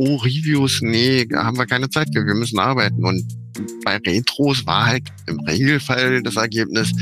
oh, 0.00 0.16
Reviews, 0.16 0.80
nee, 0.80 1.26
da 1.26 1.44
haben 1.44 1.58
wir 1.58 1.66
keine 1.66 1.90
Zeit 1.90 2.08
für, 2.14 2.24
wir 2.24 2.34
müssen 2.34 2.58
arbeiten. 2.58 3.04
Und 3.04 3.22
bei 3.84 3.98
Retros 3.98 4.64
war 4.66 4.86
halt 4.86 5.02
im 5.26 5.40
Regelfall 5.40 6.22
das 6.22 6.36
Ergebnis, 6.36 6.92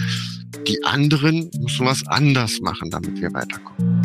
die 0.67 0.83
anderen 0.85 1.49
müssen 1.61 1.87
was 1.87 2.04
anders 2.08 2.58
machen, 2.61 2.90
damit 2.90 3.21
wir 3.21 3.33
weiterkommen. 3.33 4.03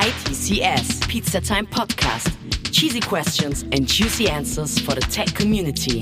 ITCS, 0.00 1.00
Pizza 1.08 1.40
Time 1.40 1.64
Podcast. 1.70 2.30
Cheesy 2.72 3.00
questions 3.00 3.64
and 3.72 3.88
juicy 3.88 4.28
answers 4.28 4.78
for 4.78 4.94
the 4.94 5.06
tech 5.08 5.32
community. 5.34 6.00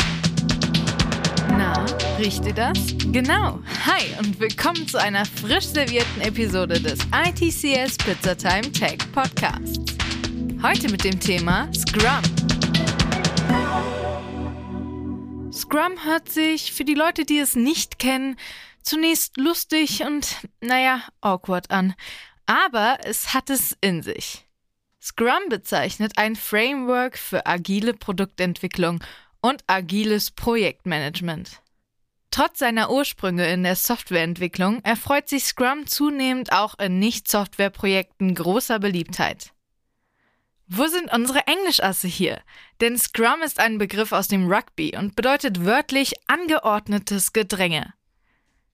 Na, 1.51 1.85
riecht 2.19 2.45
ihr 2.47 2.55
das? 2.55 2.79
Genau. 3.13 3.61
Hi 3.85 4.03
und 4.19 4.41
willkommen 4.41 4.89
zu 4.89 4.99
einer 4.99 5.25
frisch 5.25 5.67
servierten 5.67 6.23
Episode 6.23 6.81
des 6.81 6.99
ITCS 7.13 7.97
Pizza 7.99 8.37
Time 8.37 8.73
Tech 8.73 8.99
Podcasts. 9.13 10.04
Heute 10.65 10.91
mit 10.91 11.05
dem 11.05 11.21
Thema 11.21 11.69
Scrum. 11.75 12.23
Scrum 15.53 16.05
hört 16.07 16.31
sich 16.31 16.73
für 16.73 16.87
die 16.87 16.95
Leute, 16.95 17.27
die 17.27 17.39
es 17.39 17.55
nicht 17.55 17.99
kennen, 17.99 18.37
zunächst 18.83 19.37
lustig 19.37 20.05
und, 20.05 20.39
naja, 20.63 21.03
awkward 21.21 21.71
an. 21.71 21.95
Aber 22.47 22.97
es 23.05 23.35
hat 23.35 23.51
es 23.51 23.77
in 23.83 24.03
sich. 24.03 24.47
Scrum 25.03 25.51
bezeichnet 25.51 26.13
ein 26.17 26.35
Framework 26.35 27.19
für 27.19 27.45
agile 27.45 27.93
Produktentwicklung 27.93 29.05
und 29.43 29.63
agiles 29.67 30.31
Projektmanagement. 30.31 31.61
Trotz 32.31 32.61
seiner 32.61 32.91
Ursprünge 32.91 33.47
in 33.53 33.65
der 33.65 33.77
Softwareentwicklung 33.77 34.83
erfreut 34.83 35.29
sich 35.29 35.45
Scrum 35.45 35.87
zunehmend 35.87 36.53
auch 36.53 36.79
in 36.79 36.99
Nicht-Software-Projekten 37.01 38.35
großer 38.35 38.79
Beliebtheit. 38.79 39.51
Wo 40.67 40.87
sind 40.87 41.13
unsere 41.13 41.47
Englischasse 41.47 42.09
hier? 42.09 42.41
Denn 42.81 42.97
Scrum 42.97 43.43
ist 43.45 43.61
ein 43.61 43.79
Begriff 43.79 44.13
aus 44.13 44.29
dem 44.29 44.51
Rugby 44.51 44.97
und 44.97 45.15
bedeutet 45.15 45.65
wörtlich 45.65 46.15
angeordnetes 46.27 47.33
Gedränge. 47.33 47.93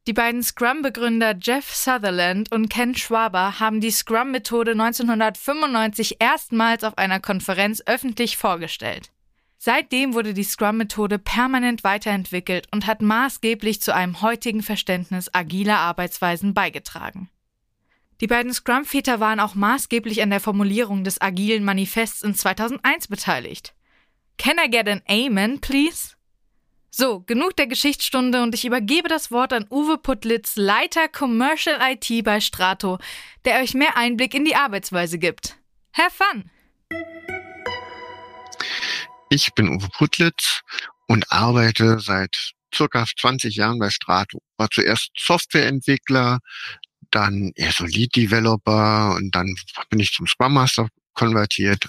Die 0.06 0.12
beiden 0.12 0.42
Scrum-Begründer 0.42 1.36
Jeff 1.40 1.74
Sutherland 1.74 2.50
und 2.52 2.70
Ken 2.70 2.96
Schwaber 2.96 3.60
haben 3.60 3.80
die 3.80 3.90
Scrum-Methode 3.90 4.72
1995 4.72 6.16
erstmals 6.20 6.84
auf 6.84 6.96
einer 6.96 7.20
Konferenz 7.20 7.82
öffentlich 7.84 8.36
vorgestellt. 8.36 9.10
Seitdem 9.58 10.14
wurde 10.14 10.32
die 10.32 10.44
Scrum-Methode 10.44 11.18
permanent 11.18 11.84
weiterentwickelt 11.84 12.66
und 12.72 12.86
hat 12.86 13.02
maßgeblich 13.02 13.82
zu 13.82 13.94
einem 13.94 14.22
heutigen 14.22 14.62
Verständnis 14.62 15.28
agiler 15.34 15.78
Arbeitsweisen 15.78 16.54
beigetragen. 16.54 17.28
Die 18.20 18.26
beiden 18.26 18.52
Scrum-Väter 18.52 19.18
waren 19.18 19.40
auch 19.40 19.54
maßgeblich 19.54 20.22
an 20.22 20.30
der 20.30 20.40
Formulierung 20.40 21.04
des 21.04 21.20
agilen 21.20 21.64
Manifests 21.64 22.22
in 22.22 22.34
2001 22.34 23.08
beteiligt. 23.08 23.74
Can 24.36 24.56
I 24.62 24.70
get 24.70 24.88
an 24.88 25.02
Amen, 25.08 25.60
please? 25.60 26.14
So, 26.90 27.20
genug 27.20 27.56
der 27.56 27.66
Geschichtsstunde 27.66 28.42
und 28.42 28.54
ich 28.54 28.64
übergebe 28.64 29.08
das 29.08 29.30
Wort 29.30 29.52
an 29.52 29.66
Uwe 29.70 29.96
Putlitz, 29.96 30.56
Leiter 30.56 31.08
Commercial 31.08 31.78
IT 31.80 32.24
bei 32.24 32.40
Strato, 32.40 32.98
der 33.44 33.60
euch 33.60 33.74
mehr 33.74 33.96
Einblick 33.96 34.34
in 34.34 34.44
die 34.44 34.56
Arbeitsweise 34.56 35.18
gibt. 35.18 35.56
Have 35.94 36.10
fun! 36.10 36.50
Ich 39.30 39.54
bin 39.54 39.68
Uwe 39.68 39.88
Putlitz 39.96 40.62
und 41.06 41.30
arbeite 41.30 42.00
seit 42.00 42.52
circa 42.74 43.06
20 43.06 43.56
Jahren 43.56 43.78
bei 43.78 43.90
Strato. 43.90 44.42
War 44.56 44.68
zuerst 44.70 45.10
Softwareentwickler, 45.16 46.40
dann 47.10 47.52
eher 47.54 47.72
so 47.72 47.84
Lead 47.84 48.14
Developer 48.16 49.14
und 49.14 49.34
dann 49.34 49.54
bin 49.88 50.00
ich 50.00 50.12
zum 50.12 50.26
Scrum 50.26 50.54
Master 50.54 50.88
konvertiert 51.14 51.88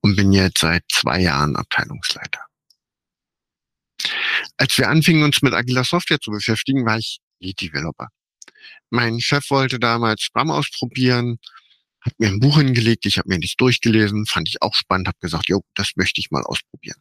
und 0.00 0.16
bin 0.16 0.32
jetzt 0.32 0.58
seit 0.58 0.84
zwei 0.90 1.20
Jahren 1.20 1.56
Abteilungsleiter. 1.56 2.40
Als 4.56 4.76
wir 4.78 4.88
anfingen, 4.88 5.22
uns 5.22 5.42
mit 5.42 5.54
agiler 5.54 5.84
Software 5.84 6.20
zu 6.20 6.30
beschäftigen, 6.30 6.84
war 6.84 6.98
ich 6.98 7.20
Lead 7.40 7.60
Developer. 7.60 8.08
Mein 8.90 9.20
Chef 9.20 9.50
wollte 9.50 9.78
damals 9.78 10.22
Scrum 10.22 10.50
ausprobieren, 10.50 11.38
hat 12.00 12.18
mir 12.18 12.28
ein 12.28 12.40
Buch 12.40 12.58
hingelegt, 12.58 13.06
ich 13.06 13.18
habe 13.18 13.28
mir 13.28 13.40
das 13.40 13.54
durchgelesen, 13.56 14.26
fand 14.26 14.48
ich 14.48 14.60
auch 14.60 14.74
spannend, 14.74 15.08
habe 15.08 15.18
gesagt, 15.20 15.48
jo, 15.48 15.62
das 15.74 15.92
möchte 15.96 16.20
ich 16.20 16.30
mal 16.30 16.42
ausprobieren. 16.42 17.00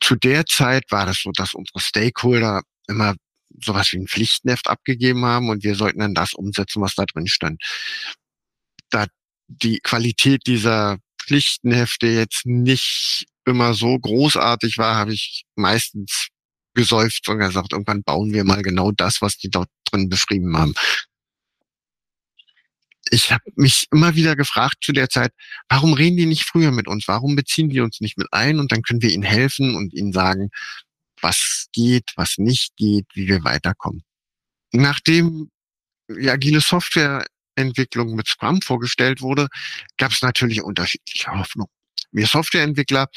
Zu 0.00 0.14
der 0.14 0.46
Zeit 0.46 0.84
war 0.90 1.06
das 1.06 1.22
so, 1.22 1.32
dass 1.32 1.54
unsere 1.54 1.80
Stakeholder 1.80 2.62
immer 2.86 3.14
sowas 3.62 3.92
wie 3.92 3.98
ein 3.98 4.08
Pflichtenheft 4.08 4.68
abgegeben 4.68 5.24
haben 5.24 5.50
und 5.50 5.64
wir 5.64 5.74
sollten 5.74 6.00
dann 6.00 6.14
das 6.14 6.34
umsetzen, 6.34 6.82
was 6.82 6.94
da 6.94 7.04
drin 7.04 7.26
stand. 7.26 7.62
Da 8.90 9.06
die 9.48 9.80
Qualität 9.80 10.46
dieser 10.46 10.98
Pflichtenhefte 11.20 12.06
jetzt 12.06 12.46
nicht 12.46 13.26
immer 13.44 13.74
so 13.74 13.98
großartig 13.98 14.78
war, 14.78 14.96
habe 14.96 15.12
ich 15.14 15.44
meistens 15.56 16.28
gesäuft 16.74 17.28
und 17.28 17.38
gesagt, 17.38 17.72
irgendwann 17.72 18.02
bauen 18.02 18.32
wir 18.32 18.44
mal 18.44 18.62
genau 18.62 18.92
das, 18.92 19.20
was 19.20 19.36
die 19.36 19.50
dort 19.50 19.68
drin 19.86 20.08
beschrieben 20.08 20.56
haben. 20.56 20.74
Ich 23.10 23.32
habe 23.32 23.44
mich 23.56 23.86
immer 23.90 24.14
wieder 24.14 24.36
gefragt 24.36 24.76
zu 24.82 24.92
der 24.92 25.08
Zeit, 25.08 25.32
warum 25.68 25.94
reden 25.94 26.18
die 26.18 26.26
nicht 26.26 26.44
früher 26.44 26.70
mit 26.70 26.88
uns? 26.88 27.08
Warum 27.08 27.36
beziehen 27.36 27.70
die 27.70 27.80
uns 27.80 28.00
nicht 28.00 28.18
mit 28.18 28.28
ein? 28.32 28.60
Und 28.60 28.70
dann 28.70 28.82
können 28.82 29.00
wir 29.00 29.10
ihnen 29.10 29.22
helfen 29.22 29.76
und 29.76 29.94
ihnen 29.94 30.12
sagen, 30.12 30.50
was 31.22 31.66
geht, 31.72 32.12
was 32.16 32.38
nicht 32.38 32.76
geht, 32.76 33.06
wie 33.14 33.28
wir 33.28 33.44
weiterkommen. 33.44 34.02
Nachdem 34.72 35.50
die 36.08 36.30
agile 36.30 36.60
Softwareentwicklung 36.60 38.14
mit 38.14 38.28
Scrum 38.28 38.62
vorgestellt 38.62 39.20
wurde, 39.20 39.48
gab 39.96 40.12
es 40.12 40.22
natürlich 40.22 40.62
unterschiedliche 40.62 41.30
Hoffnungen. 41.30 41.70
Wir 42.10 42.26
Softwareentwickler 42.26 43.08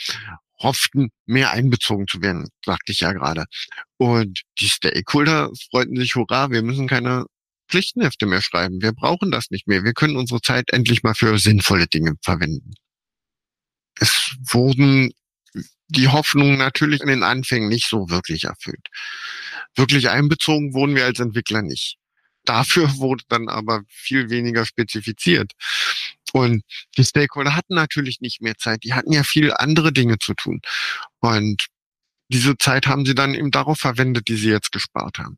hofften, 0.60 1.10
mehr 1.26 1.52
einbezogen 1.52 2.08
zu 2.08 2.22
werden, 2.22 2.48
sagte 2.64 2.92
ich 2.92 3.00
ja 3.00 3.14
gerade. 3.14 3.46
Und 3.98 4.42
die 4.60 4.70
Stakeholder 4.70 5.50
freuten 5.70 5.96
sich, 5.96 6.16
hurra, 6.16 6.52
wir 6.52 6.62
müssen 6.62 6.88
keine 6.88 7.26
Pflichtenhefte 7.68 8.26
mehr 8.26 8.42
schreiben. 8.42 8.82
Wir 8.82 8.92
brauchen 8.92 9.32
das 9.32 9.50
nicht 9.50 9.68
mehr. 9.68 9.84
Wir 9.84 9.94
können 9.94 10.18
unsere 10.18 10.42
Zeit 10.42 10.72
endlich 10.72 11.04
mal 11.04 11.16
für 11.16 11.40
sinnvolle 11.40 11.88
Dinge 11.88 12.16
verwenden. 12.22 12.74
Es 14.00 14.36
wurden 14.40 15.12
die 15.88 16.08
Hoffnungen 16.08 16.58
natürlich 16.58 17.02
in 17.02 17.08
den 17.08 17.24
Anfängen 17.24 17.70
nicht 17.70 17.88
so 17.88 18.10
wirklich 18.10 18.46
erfüllt. 18.46 18.88
Wirklich 19.76 20.10
einbezogen 20.10 20.74
wurden 20.74 20.96
wir 20.96 21.06
als 21.06 21.20
Entwickler 21.20 21.62
nicht. 21.62 21.98
Dafür 22.46 22.90
wurde 22.98 23.24
dann 23.30 23.50
aber 23.50 23.82
viel 23.88 24.30
weniger 24.30 24.66
spezifiziert. 24.66 25.52
Und 26.34 26.64
die 26.98 27.04
Stakeholder 27.04 27.56
hatten 27.56 27.76
natürlich 27.76 28.22
nicht 28.22 28.42
mehr 28.42 28.56
Zeit. 28.58 28.84
Die 28.84 28.94
hatten 28.94 29.12
ja 29.12 29.24
viel 29.24 29.52
andere 29.54 29.92
Dinge 29.92 30.18
zu 30.18 30.34
tun. 30.34 30.62
Und 31.20 31.68
diese 32.30 32.58
Zeit 32.58 32.88
haben 32.88 33.06
sie 33.06 33.16
dann 33.16 33.36
eben 33.36 33.52
darauf 33.52 33.80
verwendet, 33.80 34.30
die 34.30 34.38
sie 34.38 34.50
jetzt 34.50 34.72
gespart 34.72 35.18
haben. 35.20 35.38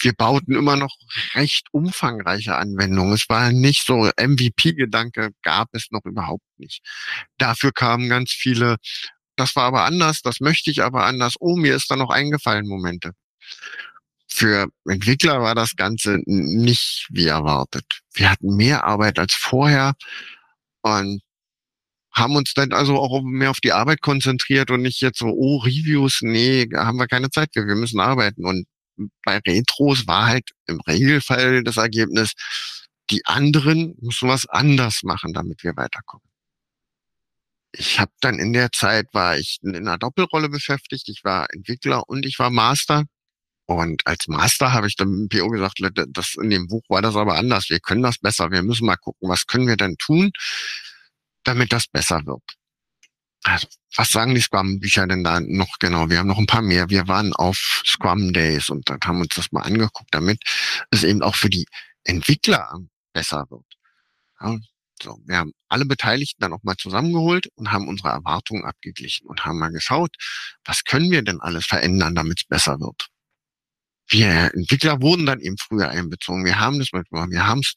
Wir 0.00 0.12
bauten 0.12 0.54
immer 0.54 0.76
noch 0.76 0.96
recht 1.34 1.66
umfangreiche 1.72 2.56
Anwendungen. 2.56 3.14
Es 3.14 3.28
war 3.28 3.52
nicht 3.52 3.86
so 3.86 4.10
MVP-Gedanke 4.16 5.30
gab 5.42 5.68
es 5.72 5.88
noch 5.90 6.04
überhaupt 6.04 6.44
nicht. 6.58 6.82
Dafür 7.38 7.72
kamen 7.72 8.08
ganz 8.08 8.32
viele, 8.32 8.76
das 9.36 9.56
war 9.56 9.64
aber 9.64 9.84
anders, 9.84 10.22
das 10.22 10.40
möchte 10.40 10.70
ich 10.70 10.82
aber 10.82 11.04
anders. 11.04 11.34
Oh, 11.40 11.56
mir 11.56 11.76
ist 11.76 11.90
da 11.90 11.96
noch 11.96 12.10
eingefallen 12.10 12.66
Momente. 12.68 13.12
Für 14.28 14.68
Entwickler 14.88 15.42
war 15.42 15.54
das 15.54 15.76
Ganze 15.76 16.18
nicht 16.26 17.06
wie 17.10 17.26
erwartet. 17.26 17.84
Wir 18.14 18.30
hatten 18.30 18.56
mehr 18.56 18.84
Arbeit 18.84 19.18
als 19.18 19.34
vorher 19.34 19.94
und 20.82 21.22
haben 22.12 22.36
uns 22.36 22.54
dann 22.54 22.72
also 22.72 22.96
auch 22.98 23.22
mehr 23.22 23.50
auf 23.50 23.60
die 23.60 23.72
Arbeit 23.72 24.02
konzentriert 24.02 24.70
und 24.70 24.82
nicht 24.82 25.00
jetzt 25.00 25.18
so, 25.18 25.26
oh, 25.26 25.58
Reviews, 25.58 26.20
nee, 26.22 26.68
haben 26.74 26.98
wir 26.98 27.06
keine 27.08 27.30
Zeit 27.30 27.50
für, 27.54 27.66
wir 27.66 27.74
müssen 27.74 28.00
arbeiten. 28.00 28.44
Und 28.44 28.66
bei 29.24 29.38
Retros 29.38 30.06
war 30.06 30.26
halt 30.26 30.50
im 30.66 30.80
Regelfall 30.80 31.64
das 31.64 31.76
Ergebnis, 31.76 32.32
die 33.10 33.24
anderen 33.26 33.94
müssen 34.00 34.28
was 34.28 34.46
anders 34.48 35.02
machen, 35.02 35.32
damit 35.32 35.62
wir 35.64 35.76
weiterkommen. 35.76 36.26
Ich 37.72 37.98
habe 37.98 38.12
dann 38.20 38.38
in 38.38 38.52
der 38.52 38.70
Zeit 38.72 39.06
war 39.12 39.38
ich 39.38 39.58
in 39.62 39.74
einer 39.74 39.98
Doppelrolle 39.98 40.48
beschäftigt. 40.50 41.08
Ich 41.08 41.24
war 41.24 41.46
Entwickler 41.52 42.08
und 42.08 42.26
ich 42.26 42.38
war 42.38 42.50
Master. 42.50 43.04
Und 43.66 44.06
als 44.06 44.28
Master 44.28 44.72
habe 44.72 44.88
ich 44.88 44.96
dann 44.96 45.08
im 45.08 45.28
PO 45.28 45.48
gesagt, 45.48 45.80
das 46.08 46.34
in 46.34 46.50
dem 46.50 46.66
Buch 46.68 46.82
war 46.88 47.00
das 47.00 47.16
aber 47.16 47.36
anders. 47.36 47.70
Wir 47.70 47.80
können 47.80 48.02
das 48.02 48.18
besser. 48.18 48.50
Wir 48.50 48.62
müssen 48.62 48.86
mal 48.86 48.96
gucken, 48.96 49.28
was 49.28 49.46
können 49.46 49.66
wir 49.66 49.76
denn 49.76 49.96
tun, 49.98 50.32
damit 51.44 51.72
das 51.72 51.86
besser 51.86 52.20
wird. 52.26 52.42
Also, 53.44 53.66
was 53.96 54.10
sagen 54.10 54.34
die 54.34 54.40
Scrum-Bücher 54.40 55.06
denn 55.06 55.24
da 55.24 55.40
noch 55.40 55.78
genau? 55.80 56.08
Wir 56.08 56.18
haben 56.18 56.28
noch 56.28 56.38
ein 56.38 56.46
paar 56.46 56.62
mehr. 56.62 56.90
Wir 56.90 57.08
waren 57.08 57.32
auf 57.34 57.82
Scrum 57.84 58.32
Days 58.32 58.68
und 58.68 58.88
dann 58.88 59.00
haben 59.04 59.20
uns 59.20 59.34
das 59.34 59.50
mal 59.52 59.62
angeguckt, 59.62 60.08
damit 60.12 60.40
es 60.90 61.02
eben 61.02 61.22
auch 61.22 61.34
für 61.34 61.50
die 61.50 61.66
Entwickler 62.04 62.78
besser 63.12 63.44
wird. 63.50 63.64
Ja, 64.40 64.58
so, 65.02 65.18
wir 65.26 65.38
haben 65.38 65.52
alle 65.68 65.84
Beteiligten 65.84 66.40
dann 66.40 66.52
auch 66.52 66.62
mal 66.62 66.76
zusammengeholt 66.76 67.48
und 67.56 67.72
haben 67.72 67.88
unsere 67.88 68.10
Erwartungen 68.10 68.64
abgeglichen 68.64 69.26
und 69.26 69.44
haben 69.44 69.58
mal 69.58 69.72
geschaut, 69.72 70.14
was 70.64 70.84
können 70.84 71.10
wir 71.10 71.22
denn 71.22 71.40
alles 71.40 71.66
verändern, 71.66 72.14
damit 72.14 72.40
es 72.40 72.44
besser 72.44 72.78
wird 72.78 73.08
wir 74.12 74.50
Entwickler 74.54 75.00
wurden 75.00 75.26
dann 75.26 75.40
eben 75.40 75.56
früher 75.58 75.88
einbezogen. 75.88 76.44
Wir 76.44 76.60
haben 76.60 76.78
das 76.78 76.92
mitgemacht. 76.92 77.30
Wir 77.30 77.46
haben 77.46 77.60
es 77.60 77.74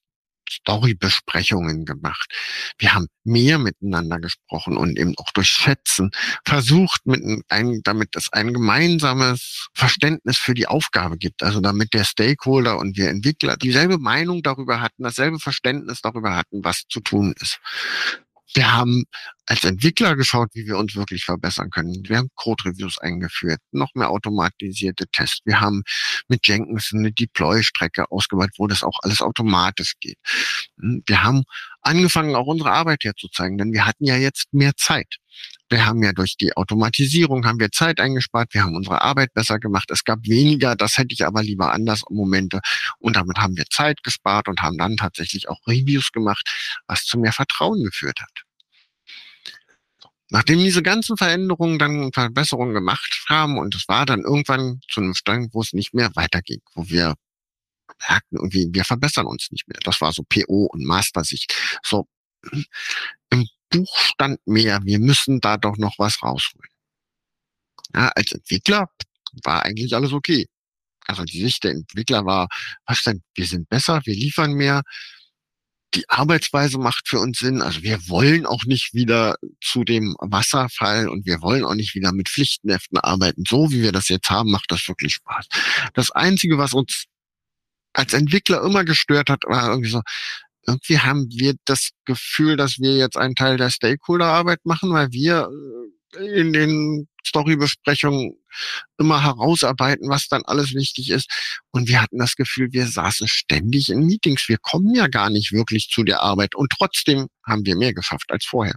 Storybesprechungen 0.50 1.86
gemacht. 1.86 2.32
Wir 2.78 2.94
haben 2.94 3.08
mehr 3.24 3.58
miteinander 3.58 4.20
gesprochen 4.20 4.78
und 4.78 4.98
eben 4.98 5.16
auch 5.18 5.32
durch 5.32 5.50
Schätzen 5.50 6.12
versucht, 6.46 7.06
mit 7.06 7.22
ein, 7.50 7.82
damit 7.84 8.16
es 8.16 8.32
ein 8.32 8.54
gemeinsames 8.54 9.68
Verständnis 9.74 10.38
für 10.38 10.54
die 10.54 10.68
Aufgabe 10.68 11.18
gibt. 11.18 11.44
Also 11.44 11.60
damit 11.60 11.94
der 11.94 12.04
Stakeholder 12.04 12.78
und 12.78 12.98
wir 12.98 13.10
Entwickler 13.10 13.58
dieselbe 13.58 13.98
Meinung 13.98 14.44
darüber 14.44 14.82
hatten, 14.82 15.04
dasselbe 15.04 15.40
Verständnis 15.40 16.02
darüber 16.02 16.36
hatten, 16.36 16.64
was 16.64 16.84
zu 16.90 17.00
tun 17.00 17.34
ist. 17.40 17.60
Wir 18.54 18.72
haben 18.74 19.04
als 19.48 19.64
Entwickler 19.64 20.16
geschaut, 20.16 20.50
wie 20.54 20.66
wir 20.66 20.78
uns 20.78 20.96
wirklich 20.96 21.26
verbessern 21.26 21.70
können. 21.70 22.04
Wir 22.08 22.18
haben 22.18 22.30
Code-Reviews 22.36 22.98
eingeführt, 22.98 23.60
noch 23.72 23.94
mehr 23.94 24.10
automatisierte 24.10 25.06
Tests. 25.12 25.42
Wir 25.46 25.62
haben 25.62 25.84
mit 26.28 26.48
Jenkins 26.48 26.92
eine 26.94 27.12
Deploy-Strecke 27.12 28.12
ausgebaut, 28.12 28.52
wo 28.58 28.68
das 28.68 28.84
auch 28.84 28.98
alles 29.04 29.22
automatisch 29.22 29.94
geht. 30.00 30.18
Hm, 30.80 31.04
wir 31.06 31.24
haben 31.24 31.44
angefangen, 31.82 32.36
auch 32.36 32.48
unsere 32.48 32.72
Arbeit 32.72 33.04
herzuzeigen, 33.04 33.58
denn 33.58 33.72
wir 33.72 33.86
hatten 33.86 34.06
ja 34.06 34.18
jetzt 34.18 34.54
mehr 34.54 34.76
Zeit. 34.76 35.18
Wir 35.70 35.86
haben 35.86 36.02
ja 36.04 36.14
durch 36.14 36.38
die 36.38 36.56
Automatisierung 36.56 37.46
haben 37.46 37.60
wir 37.60 37.72
Zeit 37.72 38.00
eingespart, 38.00 38.54
wir 38.54 38.64
haben 38.64 38.76
unsere 38.76 39.02
Arbeit 39.02 39.34
besser 39.34 39.60
gemacht. 39.60 39.90
Es 39.92 40.04
gab 40.04 40.20
weniger, 40.24 40.76
das 40.76 40.98
hätte 40.98 41.14
ich 41.14 41.26
aber 41.26 41.44
lieber 41.44 41.72
anders 41.74 42.04
Momente. 42.10 42.62
Und 43.00 43.16
damit 43.16 43.38
haben 43.38 43.58
wir 43.58 43.66
Zeit 43.66 44.02
gespart 44.04 44.48
und 44.48 44.62
haben 44.62 44.78
dann 44.78 44.96
tatsächlich 44.96 45.50
auch 45.50 45.60
Reviews 45.68 46.12
gemacht, 46.12 46.50
was 46.88 47.06
zu 47.06 47.20
mehr 47.20 47.34
Vertrauen 47.34 47.84
geführt 47.84 48.22
hat. 48.22 48.45
Nachdem 50.30 50.60
diese 50.60 50.82
ganzen 50.82 51.18
Veränderungen 51.18 51.78
dann 51.78 52.12
Verbesserungen 52.12 52.74
gemacht 52.74 53.24
haben 53.30 53.58
und 53.58 53.76
es 53.76 53.88
war 53.88 54.06
dann 54.06 54.22
irgendwann 54.22 54.82
zu 54.90 55.02
einem 55.02 55.14
Stand, 55.14 55.54
wo 55.54 55.62
es 55.62 55.74
nicht 55.74 55.94
mehr 55.94 56.12
weiterging, 56.16 56.62
wo 56.74 56.88
wir 56.90 57.16
merkten 58.10 58.38
irgendwie, 58.38 58.68
wir 58.72 58.86
verbessern 58.86 59.28
uns 59.28 59.52
nicht 59.52 59.68
mehr. 59.68 59.80
Das 59.84 60.02
war 60.02 60.12
so 60.14 60.24
PO 60.24 60.66
und 60.66 60.84
Master-Sicht. 60.84 61.54
So, 61.84 62.08
im 63.30 63.48
Buch 63.70 63.98
stand 63.98 64.40
mehr, 64.48 64.80
wir 64.84 65.00
müssen 65.00 65.40
da 65.40 65.58
doch 65.58 65.78
noch 65.78 65.96
was 65.98 66.22
rausholen. 66.22 66.70
Ja, 67.94 68.10
als 68.16 68.32
Entwickler 68.32 68.90
war 69.44 69.64
eigentlich 69.64 69.96
alles 69.96 70.12
okay. 70.12 70.48
Also 71.08 71.24
die 71.24 71.42
Sicht 71.42 71.64
der 71.64 71.72
Entwickler 71.72 72.26
war, 72.26 72.48
was 72.86 73.04
denn, 73.04 73.22
wir 73.36 73.46
sind 73.46 73.70
besser, 73.70 74.02
wir 74.06 74.16
liefern 74.16 74.54
mehr, 74.54 74.82
die 75.96 76.10
Arbeitsweise 76.10 76.78
macht 76.78 77.08
für 77.08 77.20
uns 77.20 77.40
Sinn. 77.40 77.62
Also 77.62 77.82
wir 77.82 78.08
wollen 78.08 78.46
auch 78.46 78.66
nicht 78.66 78.94
wieder 78.94 79.36
zu 79.62 79.84
dem 79.84 80.16
Wasserfall 80.20 81.08
und 81.10 81.26
wir 81.26 81.42
wollen 81.42 81.64
auch 81.64 81.76
nicht 81.76 81.96
wieder 81.96 82.12
mit 82.12 82.30
Pflichtenheften 82.30 82.98
arbeiten. 83.00 83.44
So 83.48 83.72
wie 83.72 83.82
wir 83.82 83.92
das 83.92 84.10
jetzt 84.10 84.30
haben, 84.30 84.52
macht 84.52 84.72
das 84.72 84.88
wirklich 84.88 85.14
Spaß. 85.16 85.48
Das 85.94 86.12
Einzige, 86.12 86.58
was 86.58 86.74
uns 86.74 87.06
als 87.94 88.14
Entwickler 88.14 88.62
immer 88.64 88.84
gestört 88.84 89.30
hat, 89.30 89.44
war 89.46 89.70
irgendwie 89.70 89.90
so, 89.90 90.02
irgendwie 90.68 91.00
haben 91.00 91.30
wir 91.32 91.56
das 91.66 91.92
Gefühl, 92.06 92.58
dass 92.58 92.80
wir 92.80 92.98
jetzt 92.98 93.18
einen 93.18 93.36
Teil 93.36 93.58
der 93.58 93.70
Stakeholder-Arbeit 93.70 94.66
machen, 94.66 94.92
weil 94.92 95.12
wir 95.12 95.50
äh, 95.50 95.95
in 96.16 96.54
den 96.54 97.08
Storybesprechungen 97.26 98.38
immer 98.98 99.24
herausarbeiten, 99.24 100.10
was 100.10 100.28
dann 100.28 100.44
alles 100.46 100.74
wichtig 100.74 101.10
ist. 101.10 101.30
Und 101.72 101.88
wir 101.90 102.02
hatten 102.02 102.18
das 102.20 102.36
Gefühl, 102.36 102.72
wir 102.72 102.88
saßen 102.88 103.28
ständig 103.28 103.90
in 103.90 104.06
Meetings. 104.06 104.48
Wir 104.48 104.58
kommen 104.58 104.94
ja 104.96 105.08
gar 105.08 105.30
nicht 105.30 105.52
wirklich 105.52 105.90
zu 105.90 106.04
der 106.04 106.22
Arbeit. 106.22 106.56
Und 106.56 106.72
trotzdem 106.78 107.28
haben 107.46 107.66
wir 107.66 107.76
mehr 107.76 107.94
geschafft 107.94 108.32
als 108.32 108.46
vorher. 108.46 108.76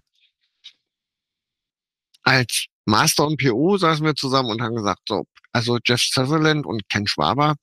Als 2.23 2.67
Master 2.85 3.26
und 3.26 3.41
PO 3.41 3.76
saßen 3.79 4.05
wir 4.05 4.14
zusammen 4.14 4.50
und 4.50 4.62
haben 4.62 4.75
gesagt, 4.75 5.02
so, 5.08 5.25
also 5.52 5.79
Jeff 5.84 6.00
Sutherland 6.02 6.67
und 6.67 6.88
Ken 6.88 7.06
Schwaber 7.06 7.55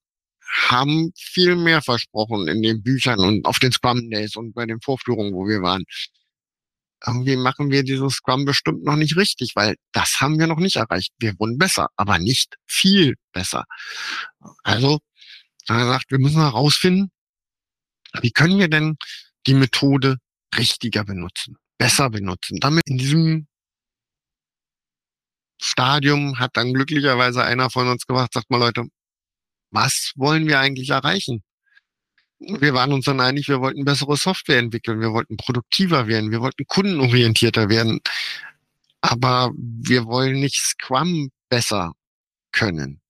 haben 0.67 1.11
viel 1.17 1.55
mehr 1.55 1.81
versprochen 1.81 2.47
in 2.47 2.61
den 2.61 2.83
Büchern 2.83 3.19
und 3.19 3.45
auf 3.45 3.59
den 3.59 3.71
Scrum 3.71 4.09
Days 4.09 4.35
und 4.35 4.53
bei 4.53 4.65
den 4.65 4.79
Vorführungen, 4.81 5.33
wo 5.33 5.47
wir 5.47 5.61
waren 5.61 5.83
irgendwie 7.05 7.35
machen 7.35 7.71
wir 7.71 7.83
dieses 7.83 8.13
Scrum 8.13 8.45
bestimmt 8.45 8.83
noch 8.83 8.95
nicht 8.95 9.15
richtig, 9.17 9.51
weil 9.55 9.75
das 9.91 10.17
haben 10.19 10.39
wir 10.39 10.47
noch 10.47 10.59
nicht 10.59 10.75
erreicht. 10.77 11.13
Wir 11.19 11.33
wurden 11.39 11.57
besser, 11.57 11.87
aber 11.95 12.19
nicht 12.19 12.55
viel 12.65 13.15
besser. 13.31 13.65
Also, 14.63 14.99
er 15.67 15.79
gesagt, 15.79 16.11
wir 16.11 16.19
müssen 16.19 16.41
herausfinden, 16.41 17.11
wie 18.21 18.31
können 18.31 18.59
wir 18.59 18.69
denn 18.69 18.97
die 19.47 19.53
Methode 19.53 20.17
richtiger 20.57 21.03
benutzen, 21.03 21.57
besser 21.77 22.09
benutzen. 22.09 22.59
Damit 22.59 22.83
in 22.87 22.97
diesem 22.97 23.47
Stadium 25.61 26.39
hat 26.39 26.51
dann 26.57 26.73
glücklicherweise 26.73 27.43
einer 27.43 27.69
von 27.69 27.87
uns 27.87 28.05
gemacht, 28.05 28.33
sagt 28.33 28.49
mal 28.49 28.59
Leute, 28.59 28.83
was 29.71 30.11
wollen 30.15 30.47
wir 30.47 30.59
eigentlich 30.59 30.89
erreichen? 30.89 31.43
Wir 32.39 32.73
waren 32.73 32.93
uns 32.93 33.05
dann 33.05 33.21
einig, 33.21 33.47
wir 33.47 33.61
wollten 33.61 33.85
bessere 33.85 34.17
Software 34.17 34.59
entwickeln, 34.59 34.99
wir 34.99 35.13
wollten 35.13 35.37
produktiver 35.37 36.07
werden, 36.07 36.31
wir 36.31 36.41
wollten 36.41 36.65
kundenorientierter 36.67 37.69
werden. 37.69 37.99
Aber 39.01 39.51
wir 39.55 40.05
wollen 40.05 40.39
nicht 40.39 40.57
Scrum 40.57 41.31
besser 41.49 41.93
können. 42.51 43.01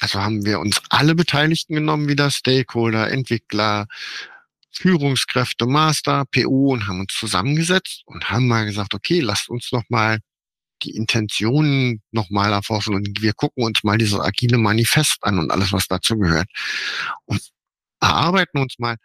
Also 0.00 0.20
haben 0.20 0.44
wir 0.44 0.58
uns 0.58 0.80
alle 0.90 1.14
Beteiligten 1.14 1.74
genommen, 1.74 2.08
wieder 2.08 2.30
Stakeholder, 2.30 3.10
Entwickler, 3.10 3.86
Führungskräfte, 4.72 5.66
Master, 5.66 6.24
PO 6.32 6.72
und 6.72 6.88
haben 6.88 7.00
uns 7.00 7.14
zusammengesetzt 7.14 8.02
und 8.06 8.30
haben 8.30 8.48
mal 8.48 8.64
gesagt, 8.64 8.94
okay, 8.94 9.20
lasst 9.20 9.48
uns 9.48 9.70
noch 9.70 9.84
mal 9.90 10.18
die 10.82 10.96
Intentionen 10.96 12.02
nochmal 12.10 12.52
erforschen 12.52 12.94
und 12.94 13.22
wir 13.22 13.32
gucken 13.34 13.64
uns 13.64 13.84
mal 13.84 13.98
dieses 13.98 14.18
agile 14.18 14.58
Manifest 14.58 15.18
an 15.22 15.38
und 15.38 15.50
alles, 15.52 15.72
was 15.72 15.86
dazu 15.86 16.18
gehört. 16.18 16.48
Und 17.26 17.40
erarbeiten 18.02 18.58
uns 18.58 18.78
mal, 18.78 18.96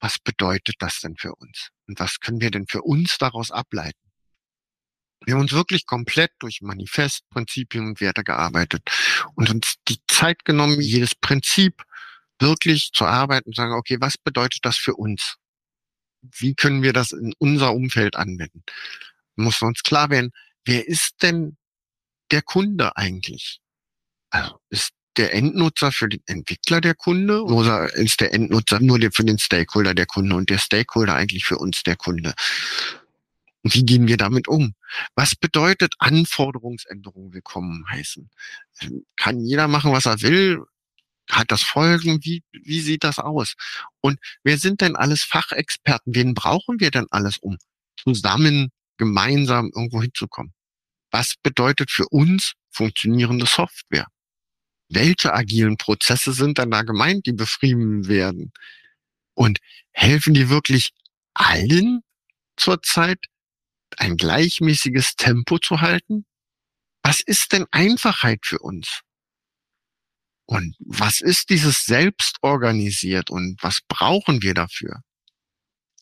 was 0.00 0.18
bedeutet 0.18 0.76
das 0.78 1.00
denn 1.00 1.16
für 1.16 1.34
uns? 1.34 1.70
Und 1.86 1.98
was 2.00 2.20
können 2.20 2.40
wir 2.40 2.50
denn 2.50 2.66
für 2.66 2.82
uns 2.82 3.18
daraus 3.18 3.50
ableiten? 3.50 3.98
Wir 5.24 5.34
haben 5.34 5.40
uns 5.40 5.52
wirklich 5.52 5.86
komplett 5.86 6.32
durch 6.38 6.60
Manifest, 6.60 7.28
Prinzipien 7.30 7.86
und 7.88 8.00
Werte 8.00 8.22
gearbeitet 8.22 8.82
und 9.34 9.50
uns 9.50 9.76
die 9.88 9.98
Zeit 10.06 10.44
genommen, 10.44 10.80
jedes 10.80 11.14
Prinzip 11.14 11.82
wirklich 12.38 12.90
zu 12.92 13.06
arbeiten 13.06 13.48
und 13.48 13.56
sagen, 13.56 13.72
okay, 13.72 13.96
was 14.00 14.18
bedeutet 14.18 14.64
das 14.64 14.76
für 14.76 14.94
uns? 14.94 15.36
Wie 16.20 16.54
können 16.54 16.82
wir 16.82 16.92
das 16.92 17.12
in 17.12 17.32
unser 17.38 17.72
Umfeld 17.72 18.16
anwenden? 18.16 18.62
Müssen 19.36 19.66
uns 19.66 19.82
klar 19.82 20.10
werden, 20.10 20.32
wer 20.64 20.86
ist 20.86 21.22
denn 21.22 21.56
der 22.30 22.42
Kunde 22.42 22.96
eigentlich? 22.96 23.60
Also 24.30 24.60
ist 24.68 24.92
der 25.16 25.32
Endnutzer 25.34 25.92
für 25.92 26.08
den 26.08 26.22
Entwickler 26.26 26.80
der 26.80 26.94
Kunde 26.94 27.42
oder 27.44 27.92
ist 27.94 28.20
der 28.20 28.34
Endnutzer 28.34 28.80
nur 28.80 28.98
für 29.12 29.24
den 29.24 29.38
Stakeholder 29.38 29.94
der 29.94 30.06
Kunde 30.06 30.36
und 30.36 30.50
der 30.50 30.58
Stakeholder 30.58 31.14
eigentlich 31.14 31.44
für 31.44 31.58
uns 31.58 31.82
der 31.82 31.96
Kunde? 31.96 32.34
Wie 33.62 33.84
gehen 33.84 34.06
wir 34.06 34.16
damit 34.16 34.46
um? 34.46 34.74
Was 35.14 35.34
bedeutet 35.34 35.94
Anforderungsänderungen 35.98 37.32
willkommen 37.32 37.84
heißen? 37.88 38.30
Kann 39.16 39.44
jeder 39.44 39.66
machen, 39.66 39.92
was 39.92 40.06
er 40.06 40.22
will? 40.22 40.62
Hat 41.28 41.50
das 41.50 41.62
Folgen? 41.62 42.24
Wie, 42.24 42.44
wie 42.52 42.80
sieht 42.80 43.02
das 43.02 43.18
aus? 43.18 43.54
Und 44.00 44.20
wer 44.44 44.58
sind 44.58 44.80
denn 44.80 44.94
alles 44.94 45.22
Fachexperten? 45.22 46.14
Wen 46.14 46.34
brauchen 46.34 46.78
wir 46.78 46.92
denn 46.92 47.06
alles, 47.10 47.38
um 47.38 47.58
zusammen 47.96 48.70
gemeinsam 48.96 49.70
irgendwo 49.74 50.00
hinzukommen? 50.00 50.52
Was 51.10 51.34
bedeutet 51.42 51.90
für 51.90 52.06
uns 52.08 52.52
funktionierende 52.70 53.46
Software? 53.46 54.06
Welche 54.88 55.32
agilen 55.32 55.76
Prozesse 55.76 56.32
sind 56.32 56.58
dann 56.58 56.70
da 56.70 56.82
gemeint, 56.82 57.26
die 57.26 57.32
beschrieben 57.32 58.08
werden? 58.08 58.52
Und 59.34 59.58
helfen 59.92 60.34
die 60.34 60.48
wirklich 60.48 60.92
allen 61.34 62.02
zurzeit 62.56 63.18
ein 63.96 64.16
gleichmäßiges 64.16 65.16
Tempo 65.16 65.58
zu 65.58 65.80
halten? 65.80 66.24
Was 67.02 67.20
ist 67.20 67.52
denn 67.52 67.66
Einfachheit 67.70 68.40
für 68.44 68.58
uns? 68.58 69.00
Und 70.46 70.76
was 70.78 71.20
ist 71.20 71.50
dieses 71.50 71.84
Selbstorganisiert 71.84 73.30
und 73.30 73.60
was 73.62 73.80
brauchen 73.88 74.42
wir 74.42 74.54
dafür? 74.54 75.02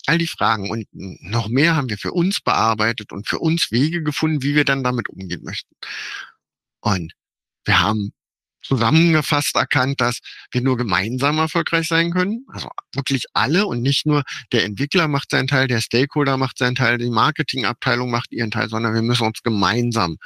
All 0.06 0.18
die 0.18 0.26
Fragen 0.26 0.70
und 0.70 0.86
noch 0.92 1.48
mehr 1.48 1.76
haben 1.76 1.88
wir 1.88 1.96
für 1.96 2.12
uns 2.12 2.40
bearbeitet 2.42 3.10
und 3.10 3.26
für 3.26 3.38
uns 3.38 3.70
Wege 3.70 4.02
gefunden, 4.02 4.42
wie 4.42 4.54
wir 4.54 4.66
dann 4.66 4.84
damit 4.84 5.08
umgehen 5.08 5.42
möchten. 5.42 5.74
Und 6.80 7.14
wir 7.64 7.80
haben 7.80 8.12
zusammengefasst 8.64 9.54
erkannt, 9.56 10.00
dass 10.00 10.18
wir 10.50 10.62
nur 10.62 10.76
gemeinsam 10.76 11.38
erfolgreich 11.38 11.86
sein 11.86 12.10
können. 12.10 12.46
Also 12.48 12.68
wirklich 12.94 13.24
alle 13.34 13.66
und 13.66 13.82
nicht 13.82 14.06
nur 14.06 14.24
der 14.52 14.64
Entwickler 14.64 15.06
macht 15.06 15.30
seinen 15.30 15.46
Teil, 15.46 15.68
der 15.68 15.80
Stakeholder 15.80 16.36
macht 16.36 16.58
seinen 16.58 16.74
Teil, 16.74 16.98
die 16.98 17.10
Marketingabteilung 17.10 18.10
macht 18.10 18.32
ihren 18.32 18.50
Teil, 18.50 18.68
sondern 18.68 18.94
wir 18.94 19.02
müssen 19.02 19.26
uns 19.26 19.42
gemeinsam 19.42 20.16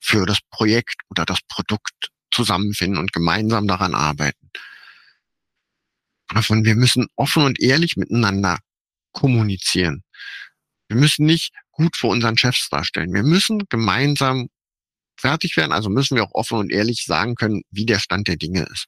für 0.00 0.26
das 0.26 0.38
Projekt 0.50 1.00
oder 1.10 1.24
das 1.24 1.38
Produkt 1.48 2.10
zusammenfinden 2.30 2.98
und 2.98 3.12
gemeinsam 3.12 3.66
daran 3.66 3.94
arbeiten. 3.94 4.50
Davon, 6.28 6.64
wir 6.64 6.74
müssen 6.74 7.06
offen 7.14 7.44
und 7.44 7.60
ehrlich 7.60 7.96
miteinander 7.96 8.58
kommunizieren. 9.12 10.02
Wir 10.88 10.96
müssen 10.96 11.24
nicht 11.26 11.52
gut 11.70 11.96
vor 11.96 12.10
unseren 12.10 12.36
Chefs 12.36 12.68
darstellen. 12.68 13.12
Wir 13.12 13.22
müssen 13.22 13.64
gemeinsam 13.68 14.48
fertig 15.20 15.56
werden. 15.56 15.72
Also 15.72 15.90
müssen 15.90 16.16
wir 16.16 16.24
auch 16.24 16.34
offen 16.34 16.58
und 16.58 16.70
ehrlich 16.70 17.04
sagen 17.04 17.34
können, 17.34 17.62
wie 17.70 17.86
der 17.86 17.98
Stand 17.98 18.28
der 18.28 18.36
Dinge 18.36 18.66
ist. 18.72 18.86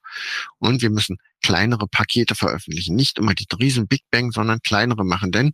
Und 0.59 0.83
wir 0.83 0.91
müssen 0.91 1.19
kleinere 1.43 1.89
Pakete 1.89 2.35
veröffentlichen. 2.35 2.97
Nicht 2.97 3.19
immer 3.19 3.35
die 3.35 3.47
riesen 3.59 3.89
Big 3.89 4.03
Bang, 4.11 4.33
sondern 4.33 4.61
kleinere 4.61 5.05
machen. 5.05 5.33
Denn 5.33 5.53